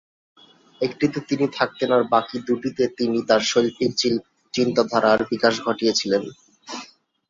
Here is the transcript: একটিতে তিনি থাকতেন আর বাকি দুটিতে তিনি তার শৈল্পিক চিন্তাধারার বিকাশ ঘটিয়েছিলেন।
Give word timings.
একটিতে 0.81 1.19
তিনি 1.29 1.45
থাকতেন 1.57 1.89
আর 1.91 2.03
বাকি 2.13 2.37
দুটিতে 2.47 2.83
তিনি 2.97 3.17
তার 3.29 3.41
শৈল্পিক 3.41 3.91
চিন্তাধারার 4.53 5.19
বিকাশ 5.31 5.53
ঘটিয়েছিলেন। 5.65 6.23